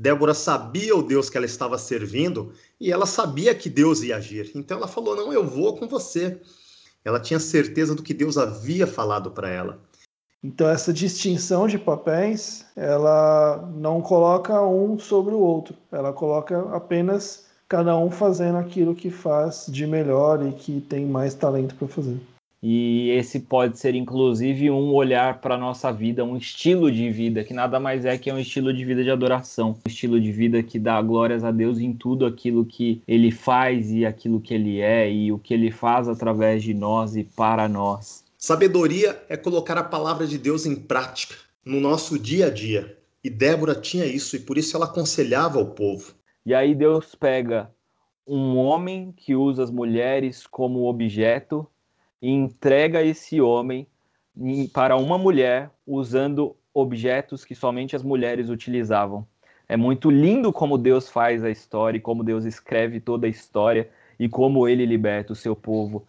[0.00, 4.50] Débora sabia o Deus que ela estava servindo e ela sabia que Deus ia agir.
[4.54, 6.40] Então ela falou: Não, eu vou com você.
[7.04, 9.78] Ela tinha certeza do que Deus havia falado para ela.
[10.42, 15.76] Então essa distinção de papéis, ela não coloca um sobre o outro.
[15.92, 21.34] Ela coloca apenas cada um fazendo aquilo que faz de melhor e que tem mais
[21.34, 22.18] talento para fazer.
[22.62, 27.42] E esse pode ser, inclusive, um olhar para a nossa vida, um estilo de vida,
[27.42, 29.70] que nada mais é que é um estilo de vida de adoração.
[29.70, 33.90] Um estilo de vida que dá glórias a Deus em tudo aquilo que ele faz
[33.90, 37.66] e aquilo que ele é e o que ele faz através de nós e para
[37.66, 38.24] nós.
[38.36, 42.96] Sabedoria é colocar a palavra de Deus em prática no nosso dia a dia.
[43.24, 46.14] E Débora tinha isso e por isso ela aconselhava o povo.
[46.44, 47.70] E aí Deus pega
[48.26, 51.66] um homem que usa as mulheres como objeto
[52.20, 53.86] e entrega esse homem
[54.72, 59.26] para uma mulher usando objetos que somente as mulheres utilizavam.
[59.68, 64.28] É muito lindo como Deus faz a história como Deus escreve toda a história e
[64.28, 66.06] como ele liberta o seu povo.